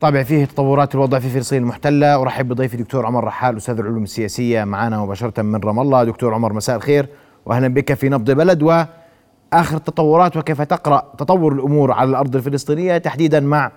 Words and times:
طابع 0.00 0.22
فيه 0.22 0.44
تطورات 0.44 0.94
الوضع 0.94 1.18
في 1.18 1.28
فلسطين 1.28 1.62
المحتلة. 1.62 2.22
أرحب 2.22 2.48
بضيفي 2.48 2.76
دكتور 2.76 3.06
عمر 3.06 3.24
رحال 3.24 3.56
أستاذ 3.56 3.78
العلوم 3.78 4.02
السياسية 4.02 4.64
معنا 4.64 5.00
مباشرة 5.00 5.42
من 5.42 5.60
رام 5.60 5.80
الله. 5.80 6.04
دكتور 6.04 6.34
عمر 6.34 6.52
مساء 6.52 6.76
الخير 6.76 7.08
وأهلا 7.46 7.68
بك 7.68 7.94
في 7.94 8.08
نبض 8.08 8.30
بلد. 8.30 8.62
وآخر 8.62 9.76
التطورات 9.76 10.36
وكيف 10.36 10.62
تقرأ 10.62 11.12
تطور 11.18 11.52
الأمور 11.52 11.92
على 11.92 12.10
الأرض 12.10 12.36
الفلسطينية 12.36 12.98
تحديدا 12.98 13.40
مع 13.40 13.72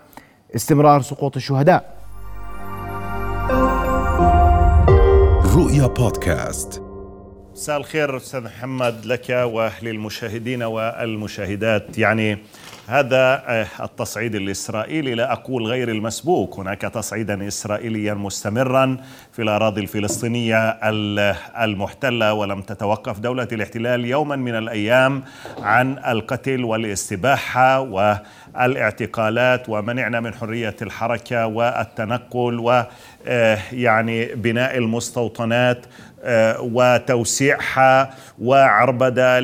استمرار 0.56 1.02
سقوط 1.02 1.36
الشهداء؟ 1.36 1.98
رؤيا 5.56 5.88
بودكاست. 5.88 6.84
مساء 7.54 7.78
الخير 7.78 8.18
أستاذ 8.18 8.44
محمد 8.44 9.06
لك 9.06 9.30
وللمشاهدين 9.30 10.64
والمشاهدات. 10.64 11.98
يعني 11.98 12.38
هذا 12.92 13.44
آه، 13.48 13.68
التصعيد 13.84 14.36
الإسرائيلي. 14.36 15.16
لا 15.16 15.32
أقول 15.32 15.64
غير 15.64 15.90
المسبوق. 15.90 16.60
هناك 16.60 16.82
تصعيدا 16.82 17.48
إسرائيليا 17.48 18.14
مستمرا 18.14 18.98
في 19.32 19.42
الأراضي 19.42 19.82
الفلسطينية 19.82 20.70
المحتلة 21.64 22.34
ولم 22.34 22.62
تتوقف 22.62 23.20
دولة 23.20 23.48
الاحتلال 23.52 24.06
يوما 24.06 24.36
من 24.36 24.56
الأيام 24.56 25.24
عن 25.62 25.98
القتل 26.08 26.64
والاستباحة 26.64 27.80
والإعتقالات. 27.80 29.70
ومنعنا 29.70 30.20
من 30.20 30.34
حرية 30.34 30.76
الحركة 30.82 31.48
والتنقل 31.48 32.60
و 32.60 32.84
آه، 33.28 33.58
يعني 33.72 34.26
بناء 34.26 34.78
المستوطنات 34.78 35.86
آه، 36.24 36.58
وتوسيعها 36.62 38.14
وعربدة 38.42 39.40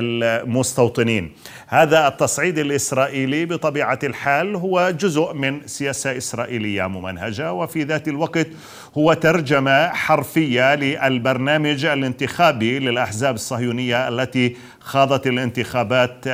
للمستوطنين 0.00 1.32
هذا 1.72 2.08
التصعيد 2.08 2.58
الإسرائيلي 2.58 3.46
بطبيعة 3.46 3.98
الحال 4.04 4.56
هو 4.56 4.90
جزء 4.90 5.32
من 5.32 5.60
سياسة 5.66 6.16
إسرائيلية 6.16 6.86
ممنهجة 6.86 7.52
وفي 7.52 7.82
ذات 7.82 8.08
الوقت 8.08 8.46
هو 8.98 9.12
ترجمة 9.12 9.88
حرفية 9.88 10.74
للبرنامج 10.74 11.84
الانتخابي 11.84 12.78
للأحزاب 12.78 13.34
الصهيونية 13.34 14.08
التي 14.08 14.56
خاضت 14.80 15.26
الانتخابات 15.26 16.26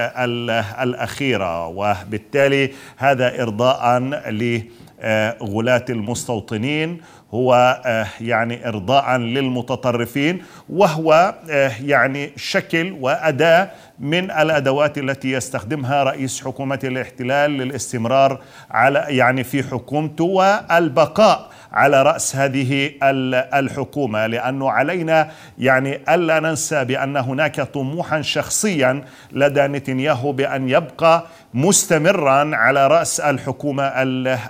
الأخيرة. 0.82 1.66
وبالتالي 1.66 2.70
هذا 2.96 3.42
إرضاء 3.42 3.98
لغلاة 4.30 5.84
المستوطنين 5.90 7.00
هو 7.34 7.80
آه، 7.86 8.06
يعني 8.20 8.68
ارضاء 8.68 9.16
للمتطرفين 9.16 10.42
وهو 10.68 11.34
آه، 11.50 11.72
يعني 11.84 12.30
شكل 12.36 12.96
وأداة 13.00 13.70
من 13.98 14.30
الأدوات 14.30 14.98
التي 14.98 15.32
يستخدمها 15.32 16.02
رئيس 16.02 16.44
حكومة 16.44 16.78
الاحتلال 16.84 17.50
للاستمرار 17.50 18.40
على 18.70 19.04
يعني 19.08 19.44
في 19.44 19.62
حكومته 19.62 20.24
والبقاء 20.24 21.50
على 21.72 22.02
رأس 22.02 22.36
هذه 22.36 22.90
الحكومة. 23.02 24.26
لأنه 24.26 24.70
علينا 24.70 25.30
يعني 25.58 26.00
ألا 26.14 26.40
ننسى 26.40 26.84
بأن 26.84 27.16
هناك 27.16 27.60
طموحا 27.60 28.22
شخصيا 28.22 29.04
لدى 29.32 29.60
نتنياهو 29.60 30.32
بأن 30.32 30.68
يبقى 30.68 31.26
مستمرا 31.54 32.56
على 32.56 32.86
رأس 32.86 33.20
الحكومة 33.20 33.84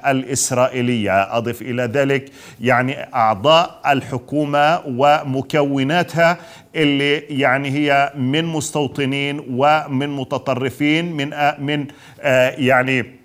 الإسرائيلية. 0.06 1.36
أضف 1.36 1.62
إلى 1.62 1.82
ذلك 1.82 2.32
يعني 2.68 3.14
أعضاء 3.14 3.80
الحكومة 3.86 4.80
ومكوناتها 4.86 6.38
اللي 6.76 7.16
يعني 7.16 7.70
هي 7.70 8.12
من 8.16 8.44
مستوطنين 8.44 9.44
ومن 9.50 10.08
متطرفين 10.16 11.12
من 11.12 11.30
من 11.58 11.86
آه، 12.20 12.50
يعني 12.50 13.18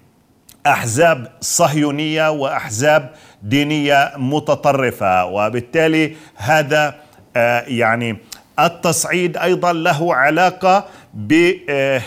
أحزاب 0.68 1.32
صهيونية 1.42 2.32
وأحزاب 2.32 3.12
دينية 3.44 4.12
متطرفة. 4.18 5.26
وبالتالي 5.26 6.16
هذا 6.36 6.96
آه، 7.36 7.64
يعني 7.68 8.18
التصعيد 8.60 9.38
أيضا 9.38 9.74
له 9.74 10.16
علاقة 10.16 10.86
ب 11.14 11.52
آه، 11.70 12.02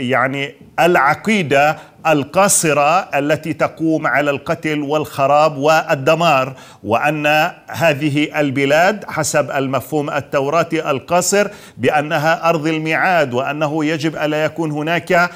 يعني 0.00 0.54
العقيدة 0.80 1.76
القاصرة 2.06 2.98
التي 3.18 3.52
تقوم 3.52 4.06
على 4.06 4.30
القتل 4.30 4.82
والخراب 4.82 5.56
والدمار 5.56 6.52
وأن 6.84 7.50
هذه 7.68 8.40
البلاد 8.40 9.04
حسب 9.08 9.50
المفهوم 9.50 10.10
التوراتي 10.10 10.90
القاصر 10.90 11.48
بأنها 11.76 12.48
أرض 12.48 12.66
الميعاد 12.66 13.34
وأنه 13.34 13.84
يجب 13.84 14.16
ألا 14.16 14.44
يكون 14.44 14.70
هناك 14.70 15.30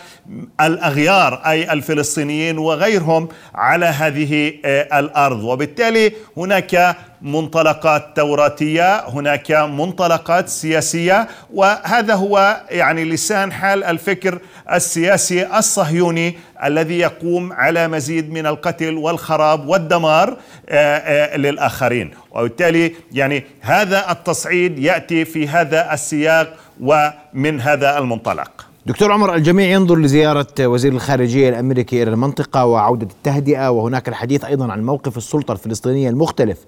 الأغيار 0.61 1.35
أي 1.47 1.73
الفلسطينيين 1.73 2.59
وغيرهم 2.59 3.29
على 3.55 3.87
هذه 3.87 4.53
آه، 4.65 4.99
الأرض. 5.01 5.45
وبالتالي 5.45 6.13
هناك 6.37 6.97
منطلقات 7.23 8.17
توراتية 8.17 9.09
هناك 9.09 9.53
منطلقات 9.53 10.49
سياسية 10.49 11.29
وهذا 11.55 12.15
هو 12.15 12.61
يعني 12.71 13.05
لسان 13.05 13.53
حال 13.53 13.85
الفكر 13.85 14.39
السياسي 14.73 15.32
الصهيوني 15.41 16.37
الذي 16.65 16.99
يقوم 16.99 17.53
على 17.53 17.89
مزيد 17.89 18.33
من 18.33 18.47
القتل 18.47 18.95
والخراب 18.95 19.69
والدمار 19.69 20.37
آه، 20.69 20.97
آه، 20.97 21.37
للآخرين. 21.37 22.11
وبالتالي 22.33 22.93
يعني 23.13 23.45
هذا 23.61 24.11
التصعيد 24.11 24.79
يأتي 24.79 25.25
في 25.25 25.49
هذا 25.49 25.93
السياق 25.95 26.57
ومن 26.81 27.61
هذا 27.61 27.99
المنطلق. 27.99 28.67
دكتور 28.87 29.13
عمر 29.13 29.35
الجميع 29.35 29.67
ينظر 29.67 29.99
لزيارة 29.99 30.47
وزير 30.61 30.93
الخارجية 30.93 31.49
الأمريكي 31.49 32.03
إلى 32.03 32.11
المنطقة 32.11 32.65
وعودة 32.65 33.07
التهدئة 33.07 33.71
وهناك 33.71 34.09
الحديث 34.09 34.45
أيضا 34.45 34.73
عن 34.73 34.85
موقف 34.85 35.17
السلطة 35.17 35.53
الفلسطينية 35.53 36.09
المختلف 36.11 36.59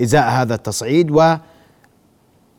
إزاء 0.00 0.30
هذا 0.30 0.54
التصعيد 0.54 1.10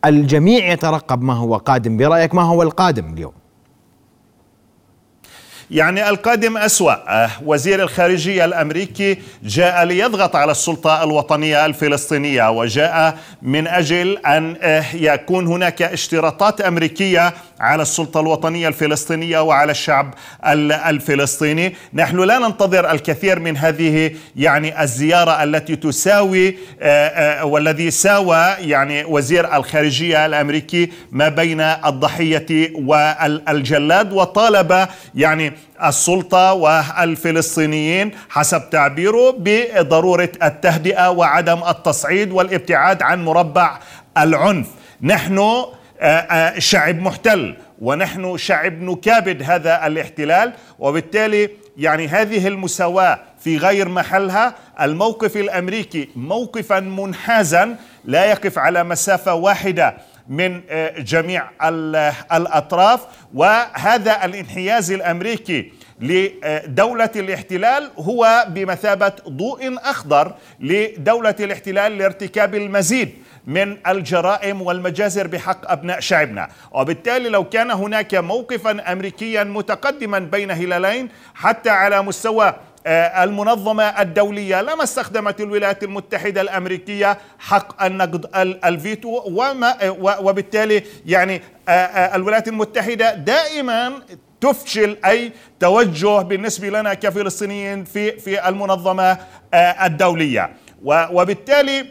والجميع 0.06 0.72
يترقب 0.72 1.22
ما 1.22 1.34
هو 1.34 1.58
قادم. 1.58 1.98
برأيك 1.98 2.36
ما 2.36 2.42
هو 2.42 2.62
القادم 2.62 3.14
اليوم؟ 3.14 3.41
يعني 5.72 6.10
القادم 6.10 6.58
أسوأ. 6.58 6.96
وزير 7.46 7.84
الخارجية 7.84 8.46
الأمريكي 8.46 9.18
جاء 9.44 9.84
ليضغط 9.84 10.36
على 10.36 10.52
السلطة 10.52 11.04
الوطنية 11.04 11.66
الفلسطينية 11.66 12.50
وجاء 12.52 13.18
من 13.42 13.68
أجل 13.68 14.18
أن 14.18 14.56
يكون 14.94 15.48
هناك 15.48 15.82
اشتراطات 15.82 16.62
أمريكية 16.62 17.34
على 17.62 17.82
السلطة 17.82 18.20
الوطنية 18.20 18.68
الفلسطينية 18.68 19.40
وعلى 19.40 19.72
الشعب 19.72 20.14
الفلسطيني. 20.46 21.76
نحن 21.94 22.20
لا 22.20 22.40
ننتظر 22.40 22.92
الكثير 22.92 23.40
من 23.40 23.58
هذه 23.58 24.12
يعني 24.36 24.84
الزيارة 24.84 25.44
التي 25.44 25.76
تساوي 25.76 26.58
والذي 27.44 27.92
ساوى 27.92 28.56
يعني 28.60 29.06
وزير 29.06 29.56
الخارجية 29.56 30.26
الأمريكي 30.26 30.90
ما 31.12 31.30
بين 31.30 31.62
الضحية 31.62 32.72
والجلاد 32.76 34.14
وطالب 34.14 34.88
يعني 35.16 35.54
السلطة 35.84 36.54
والفلسطينيين 36.54 38.12
حسب 38.30 38.70
تعبيره 38.70 39.36
بضرورة 39.38 40.32
التهدئة 40.44 41.10
وعدم 41.10 41.64
التصعيد 41.70 42.32
والابتعاد 42.32 43.02
عن 43.02 43.26
مربع 43.26 43.80
العنف. 44.18 44.68
نحن 45.02 45.38
آه، 45.38 45.66
آه، 45.66 45.81
شعب 46.58 47.00
محتل 47.02 47.56
ونحن 47.82 48.38
شعب 48.38 48.82
نكابد 48.82 49.44
هذا 49.44 49.88
الاحتلال 49.88 50.54
وبالتالي 50.80 51.50
يعني 51.78 52.08
هذه 52.08 52.48
المساواة 52.48 53.20
في 53.40 53.58
غير 53.58 53.90
محلها 53.90 54.56
الموقف 54.82 55.38
الأمريكي 55.38 56.10
موقفا 56.16 56.80
منحازا 56.80 57.76
لا 58.06 58.26
يقف 58.26 58.58
على 58.58 58.84
مسافة 58.84 59.34
واحدة 59.34 59.98
من 60.28 60.62
آه، 60.70 61.00
جميع 61.00 61.50
الأطراف 62.34 63.02
وهذا 63.34 64.26
الانحياز 64.26 64.92
الأمريكي 64.92 65.72
لدولة 66.02 67.10
الاحتلال 67.16 67.92
هو 67.98 68.46
بمثابة 68.50 69.14
ضوء 69.30 69.78
أخضر 69.78 70.34
لدولة 70.60 71.36
الاحتلال 71.40 71.98
لارتكاب 71.98 72.56
المزيد. 72.56 73.10
من 73.48 73.78
الجرائم 73.88 74.62
والمجازر 74.62 75.28
بحق 75.28 75.72
أبناء 75.72 76.00
شعبنا، 76.00 76.50
وبالتالي 76.72 77.30
لو 77.30 77.44
كان 77.50 77.72
هناك 77.72 78.16
موقفا 78.16 78.92
امريكيا 78.92 79.44
متقدما 79.44 80.20
بين 80.20 80.52
هلالين 80.52 81.10
حتى 81.36 81.70
على 81.70 82.02
مستوى 82.02 82.54
آه، 82.88 83.24
المنظمة 83.24 83.84
الدولية 83.84 84.62
لما 84.62 84.84
استخدمت 84.84 85.42
الولايات 85.42 85.84
المتحدة 85.84 86.42
الأمريكية 86.42 87.18
حق 87.40 87.84
النقد 87.84 88.30
الفيتو 88.66 89.22
وما 89.26 89.76
وبالتالي 90.20 90.84
يعني 91.06 91.42
آه، 91.70 91.72
آه، 91.72 92.16
الولايات 92.16 92.48
المتحدة 92.48 93.16
دائما 93.16 93.94
تفشل 94.42 94.98
أي 95.06 95.32
توجه 95.60 96.22
بالنسبة 96.22 96.70
لنا 96.70 96.94
كفلسطينيين 96.94 97.84
في 97.84 98.12
في 98.20 98.50
المنظمة 98.50 99.18
الدولية. 99.54 100.50
وبالتالي 100.84 101.86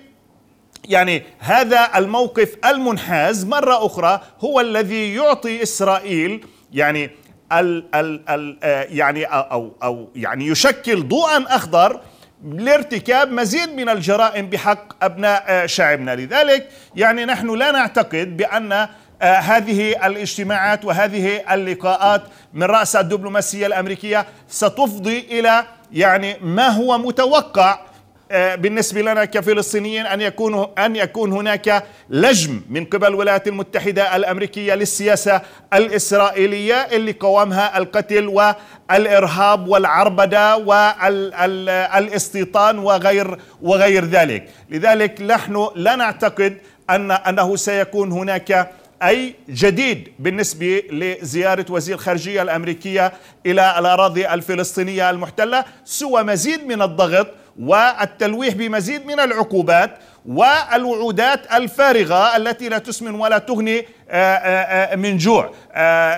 يعني 0.88 1.22
هذا 1.38 1.90
الموقف 1.96 2.56
المنحاز 2.64 3.44
مرة 3.44 3.86
أخرى 3.86 4.20
هو 4.40 4.60
الذي 4.60 5.14
يعطي 5.14 5.62
إسرائيل 5.62 6.46
يعني 6.72 7.10
ال 7.52 7.94
ال 7.94 8.30
ال 8.30 8.58
آه، 8.62 8.86
يعني 8.90 9.24
أو 9.24 9.72
أو 9.82 10.08
يعني 10.16 10.46
يشكل 10.46 11.08
ضوءا 11.08 11.44
أخضر 11.48 12.00
لارتكاب 12.44 13.32
مزيد 13.32 13.74
من 13.74 13.88
الجرائم 13.88 14.46
بحق 14.46 15.04
أبناء 15.04 15.44
آه، 15.46 15.66
شعبنا 15.66 16.16
لذلك 16.16 16.68
يعني 16.96 17.24
نحن 17.24 17.54
لا 17.54 17.70
نعتقد 17.70 18.36
بأن 18.36 18.72
آه، 18.72 18.88
هذه 19.22 20.06
الاجتماعات 20.06 20.84
وهذه 20.84 21.54
اللقاءات 21.54 22.22
من 22.52 22.62
رأس 22.62 22.96
الدبلوماسية 22.96 23.66
الأمريكية 23.66 24.26
ستفضي 24.48 25.18
إلى 25.18 25.64
يعني 25.92 26.36
ما 26.40 26.68
هو 26.68 26.98
متوقع 26.98 27.89
بالنسبة 28.32 29.00
لنا 29.02 29.24
كفلسطينيين 29.24 30.06
أن 30.06 30.20
يكون 30.20 30.66
أن 30.78 30.96
يكون 30.96 31.32
هناك 31.32 31.84
لجم 32.10 32.60
من 32.68 32.84
قبل 32.84 33.06
الولايات 33.06 33.48
المتحدة 33.48 34.16
الأمريكية 34.16 34.74
للسياسة 34.74 35.42
الإسرائيلية 35.74 36.74
اللي 36.74 37.12
قوامها 37.12 37.78
القتل 37.78 38.28
والإرهاب 38.28 39.68
والعربدة 39.68 40.56
والاستيطان 40.56 42.78
وغير 42.78 43.38
وغير 43.62 44.04
ذلك. 44.04 44.48
لذلك 44.70 45.20
نحن 45.22 45.68
لا 45.74 45.96
نعتقد 45.96 46.56
أن 46.90 47.10
أنه 47.10 47.56
سيكون 47.56 48.12
هناك 48.12 48.70
أي 49.02 49.34
جديد 49.48 50.08
بالنسبة 50.18 50.82
لزيارة 50.90 51.66
وزير 51.70 51.94
الخارجية 51.94 52.42
الأمريكية 52.42 53.12
إلى 53.46 53.78
الأراضي 53.78 54.28
الفلسطينية 54.28 55.10
المحتلة 55.10 55.64
سوى 55.84 56.22
مزيد 56.22 56.66
من 56.66 56.82
الضغط 56.82 57.26
والتلويح 57.58 58.54
بمزيد 58.54 59.06
من 59.06 59.20
العقوبات 59.20 59.98
والوعودات 60.26 61.52
الفارغة 61.52 62.36
التي 62.36 62.68
لا 62.68 62.78
تسمن 62.78 63.14
ولا 63.14 63.38
تغني 63.38 63.78
آه، 63.78 63.84
آه، 64.14 64.92
آه، 64.92 64.96
من 64.96 65.16
جوع. 65.16 65.50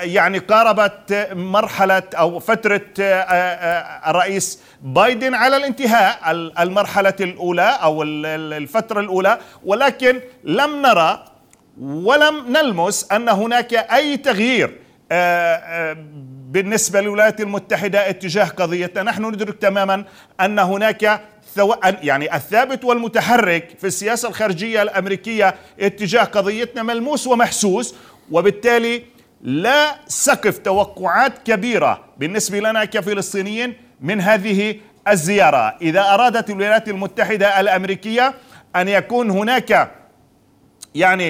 يعني 0.03 0.39
قاربت 0.39 1.29
مرحلة 1.33 2.03
أو 2.19 2.39
فترة 2.39 2.81
الرئيس 4.09 4.59
بايدن 4.83 5.35
على 5.35 5.57
الانتهاء 5.57 6.19
المرحلة 6.61 7.15
الأولى 7.21 7.79
أو 7.83 8.03
الفترة 8.03 9.01
الأولى 9.01 9.39
ولكن 9.65 10.21
لم 10.45 10.83
نرى 10.83 11.25
ولم 11.81 12.53
نلمس 12.53 13.13
أن 13.13 13.29
هناك 13.29 13.75
أي 13.75 14.17
تغيير 14.17 14.79
بالنسبة 16.53 17.01
للولايات 17.01 17.41
المتحدة 17.41 18.11
اتجاه 18.11 18.45
قضيتنا. 18.45 19.03
نحن 19.03 19.25
ندرك 19.25 19.59
تماما 19.59 20.05
أن 20.41 20.59
هناك 20.59 21.21
يعني 22.03 22.37
الثابت 22.37 22.85
والمتحرك 22.85 23.77
في 23.81 23.87
السياسة 23.87 24.29
الخارجية 24.29 24.83
الأمريكية 24.83 25.55
اتجاه 25.81 26.25
قضيتنا 26.25 26.83
ملموس 26.83 27.27
ومحسوس 27.27 27.95
وبالتالي 28.31 29.03
لا 29.43 29.95
سقف 30.09 30.59
توقعات 30.59 31.33
كبيرة 31.45 32.05
بالنسبة 32.19 32.61
لنا 32.61 32.85
كفلسطينيين 32.85 33.75
من 34.01 34.21
هذه 34.21 34.77
الزيارة. 35.09 35.77
إذا 35.83 36.01
أرادت 36.01 36.51
الولايات 36.51 36.89
المتحدة 36.89 37.61
الأمريكية 37.61 38.35
أن 38.77 38.89
يكون 38.89 39.31
هناك 39.31 39.93
يعني 40.95 41.29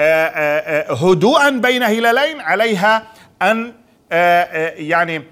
آه، 0.00 0.26
آه، 0.26 0.90
آه، 0.90 0.94
هدوءا 0.94 1.50
بين 1.50 1.82
هلالين 1.82 2.40
عليها 2.40 3.02
أن 3.42 3.83
يعني 4.10 5.22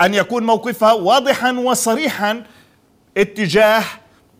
أن 0.00 0.14
يكون 0.14 0.46
موقفها 0.46 0.92
واضحا 0.92 1.52
وصريحا 1.52 2.42
اتجاه 3.16 3.82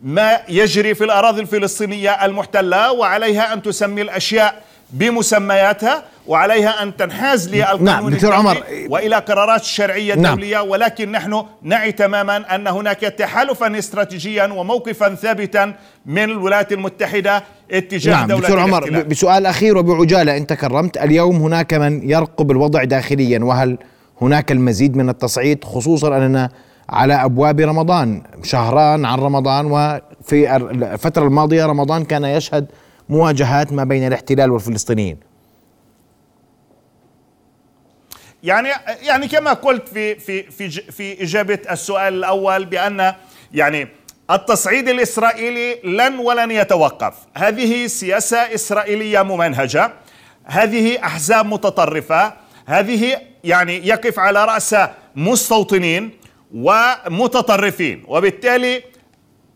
ما 0.03 0.39
يجري 0.49 0.95
في 0.95 1.03
الأراضي 1.03 1.41
الفلسطينية 1.41 2.25
المحتلة 2.25 2.91
وعليها 2.91 3.53
أن 3.53 3.61
تسمي 3.61 4.01
الأشياء 4.01 4.63
بمسمياتها. 4.89 6.03
وعليها 6.29 6.83
أن 6.83 6.97
تنحاز 6.97 7.55
للقانون 7.55 7.83
نعم 7.83 8.09
دكتور 8.09 8.33
عمر 8.33 8.63
وإلى 8.89 9.15
قرارات 9.15 9.61
الشرعية 9.61 10.15
نعم. 10.15 10.25
الدولية 10.25 10.57
نعم. 10.57 10.69
ولكن 10.69 11.11
نحن 11.11 11.43
نعي 11.63 11.91
تماما 11.91 12.55
أن 12.55 12.67
هناك 12.67 12.99
تحالفا 12.99 13.79
استراتيجيا 13.79 14.45
وموقفا 14.45 15.15
ثابتا 15.15 15.73
من 16.05 16.23
الولايات 16.23 16.73
المتحدة 16.73 17.43
اتجاه 17.71 18.13
نعم 18.13 18.27
دولة 18.27 18.41
دكتور 18.41 18.59
عمر 18.59 19.03
بسؤال 19.03 19.45
أخير 19.45 19.77
وبعجالة 19.77 20.37
انت 20.37 20.53
كرمت 20.53 20.97
اليوم 20.97 21.35
هناك 21.35 21.73
من 21.73 22.09
يرقب 22.09 22.51
الوضع 22.51 22.83
داخليا 22.83 23.39
وهل 23.39 23.77
هناك 24.21 24.51
المزيد 24.51 24.97
من 24.97 25.09
التصعيد 25.09 25.63
خصوصا 25.63 26.17
أننا 26.17 26.49
على 26.89 27.13
أبواب 27.13 27.59
رمضان 27.59 28.21
شهران 28.43 29.05
عن 29.05 29.19
رمضان 29.19 29.65
وفي 29.65 30.55
الفترة 30.55 31.23
الماضية 31.23 31.65
رمضان 31.65 32.03
كان 32.05 32.23
يشهد 32.23 32.65
مواجهات 33.09 33.73
ما 33.73 33.83
بين 33.83 34.07
الاحتلال 34.07 34.51
والفلسطينيين 34.51 35.28
يعني 38.43 38.69
يعني 39.01 39.27
كما 39.27 39.53
قلت 39.53 39.87
في 39.87 40.15
في 40.15 40.43
في 40.43 40.69
في 40.69 41.23
إجابة 41.23 41.59
السؤال 41.71 42.13
الأول 42.13 42.65
بأن 42.65 43.13
يعني 43.53 43.87
التصعيد 44.31 44.89
الإسرائيلي 44.89 45.79
لن 45.83 46.19
ولن 46.19 46.51
يتوقف. 46.51 47.13
هذه 47.37 47.87
سياسة 47.87 48.37
إسرائيلية 48.37 49.21
ممنهجة. 49.21 49.91
هذه 50.45 51.03
أحزاب 51.03 51.45
متطرفة. 51.45 52.33
هذه 52.65 53.17
يعني 53.43 53.87
يقف 53.87 54.19
على 54.19 54.45
رأس 54.45 54.75
مستوطنين 55.15 56.11
ومتطرفين. 56.53 58.03
وبالتالي 58.07 58.83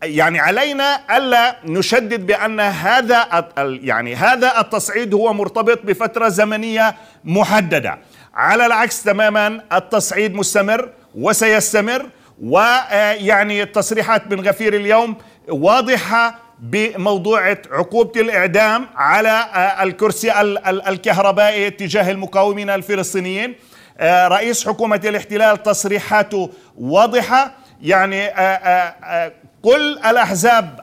يعني 0.02 0.38
علينا 0.38 1.16
ألا 1.16 1.56
نشدد 1.64 2.26
بأن 2.26 2.60
هذا 2.60 3.48
يعني 3.58 4.14
هذا 4.14 4.60
التصعيد 4.60 5.14
هو 5.14 5.32
مرتبط 5.32 5.80
بفترة 5.84 6.28
زمنية 6.28 6.94
محددة. 7.24 7.98
على 8.34 8.66
العكس 8.66 9.02
تماما 9.02 9.60
التصعيد 9.72 10.34
مستمر 10.34 10.88
وسيستمر 11.14 12.06
ويعني 12.42 13.62
التصريحات 13.62 14.26
بن 14.26 14.48
غفير 14.48 14.74
اليوم 14.74 15.16
واضحة 15.48 16.38
بموضوع 16.58 17.56
عقوبة 17.70 18.20
الإعدام 18.20 18.86
على 18.96 19.46
الكرسي 19.82 20.40
الكهربائي 20.88 21.70
تجاه 21.70 22.10
المقاومين 22.10 22.70
الفلسطينيين. 22.70 23.54
آه، 23.98 24.28
رئيس 24.28 24.68
حكومة 24.68 25.00
الاحتلال 25.04 25.62
تصريحاته 25.62 26.50
واضحة. 26.78 27.54
يعني 27.82 28.28
آه، 28.28 28.40
آه، 28.40 29.32
كل 29.62 29.98
الأحزاب 30.06 30.80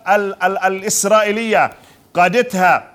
الإسرائيلية 0.66 1.72
قادتها 2.14 2.91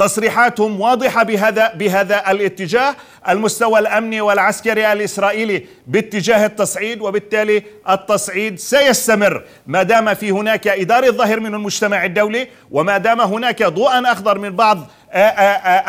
تصريحاتهم 0.00 0.80
واضحة 0.80 1.22
بهذا 1.22 1.72
بهذا 1.74 2.30
الاتجاه. 2.30 2.96
المستوى 3.28 3.78
الأمني 3.78 4.20
والعسكري 4.20 4.92
الإسرائيلي 4.92 5.66
باتجاه 5.86 6.46
التصعيد 6.46 7.00
وبالتالي 7.00 7.62
التصعيد 7.90 8.58
سيستمر. 8.58 9.44
ما 9.66 9.82
دام 9.82 10.14
في 10.14 10.30
هناك 10.30 10.68
إدارة 10.68 11.10
ظاهر 11.10 11.40
من 11.40 11.54
المجتمع 11.54 12.04
الدولي 12.04 12.48
وما 12.70 12.98
دام 12.98 13.20
هناك 13.20 13.62
ضوءا 13.62 14.12
أخضر 14.12 14.38
من 14.38 14.50
بعض 14.56 14.90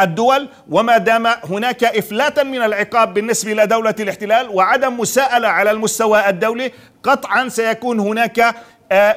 الدول 0.02 0.50
وما 0.70 0.98
دام 0.98 1.28
هناك 1.28 1.84
افلاتا 1.84 2.44
من 2.44 2.62
العقاب 2.62 3.14
بالنسبة 3.14 3.54
لدولة 3.54 3.96
الاحتلال 4.00 4.50
وعدم 4.50 5.00
مساءلة 5.00 5.48
على 5.48 5.72
المستوى 5.72 6.30
الدولي 6.30 6.72
قطعا 7.04 7.50
سيكون 7.50 8.00
هناك 8.00 8.40
آه، 8.40 8.54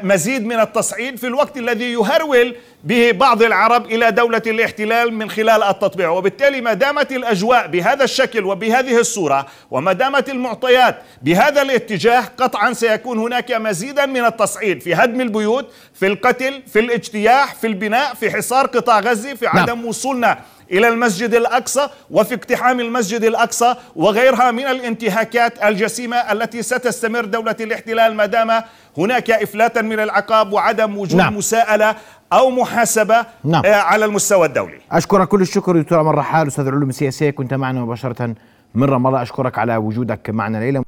مزيد 0.02 0.46
من 0.46 0.60
التصعيد 0.60 1.18
في 1.18 1.26
الوقت 1.26 1.56
الذي 1.56 1.92
يهرول 1.92 2.56
به 2.84 3.10
بعض 3.10 3.42
العرب 3.42 3.86
إلى 3.86 4.10
دولة 4.10 4.42
الاحتلال 4.46 5.14
من 5.14 5.30
خلال 5.30 5.62
التطبيع 5.62 6.10
وبالتالي 6.10 6.60
ما 6.60 6.72
دامت 6.72 7.12
الأجواء 7.12 7.66
بهذا 7.66 8.04
الشكل 8.04 8.44
وبهذه 8.44 8.98
الصورة 8.98 9.46
وما 9.70 9.92
دامت 9.92 10.28
المعطيات 10.28 10.98
بهذا 11.22 11.62
الاتجاه 11.62 12.24
قطعا 12.36 12.72
سيكون 12.72 13.18
هناك 13.18 13.52
مزيدا 13.52 14.06
من 14.06 14.24
التصعيد 14.24 14.82
في 14.82 14.94
هدم 14.94 15.20
البيوت 15.20 15.72
في 15.94 16.06
القتل 16.06 16.62
في 16.72 16.78
الاجتياح 16.80 17.54
في 17.54 17.66
البناء 17.66 18.14
في 18.14 18.30
حصار 18.30 18.66
قطاع 18.66 19.00
غزة 19.00 19.34
في 19.34 19.44
نعم. 19.44 19.58
عدم. 19.58 19.84
وصولنا 19.84 20.38
إلى 20.74 20.88
المسجد 20.88 21.34
الأقصى 21.34 21.88
وفي 22.10 22.34
اقتحام 22.34 22.80
المسجد 22.80 23.24
الأقصى 23.24 23.74
وغيرها 23.96 24.50
من 24.50 24.64
الانتهاكات 24.66 25.64
الجسيمة 25.64 26.16
التي 26.16 26.62
ستستمر 26.62 27.24
دولة 27.24 27.56
الاحتلال 27.60 28.14
ما 28.14 28.26
دام 28.26 28.62
هناك 28.98 29.30
إفلاتا 29.30 29.82
من 29.82 30.00
العقاب 30.00 30.52
وعدم 30.52 30.98
وجود 30.98 31.18
نعم. 31.20 31.36
مساءلة 31.36 31.94
أو 32.32 32.50
محاسبة 32.50 33.26
نعم. 33.44 33.62
آه، 33.66 33.74
على 33.74 34.04
المستوى 34.04 34.46
الدولي. 34.46 34.78
أشكرك 34.92 35.28
كل 35.28 35.42
الشكر 35.42 35.80
دكتور 35.80 35.98
عمر 35.98 36.14
رحال 36.14 36.46
أستاذ 36.46 36.66
العلوم 36.66 36.88
السياسية 36.88 37.30
كنت 37.30 37.54
معنا 37.54 37.80
مباشرة 37.80 38.34
من 38.74 38.84
رام 38.84 39.06
الله 39.06 39.22
أشكرك 39.22 39.58
على 39.58 39.76
وجودك 39.76 40.30
معنا 40.30 40.58
ليله. 40.58 40.82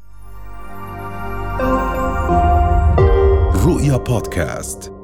رؤيا 3.66 3.96
بودكاست 3.96 4.95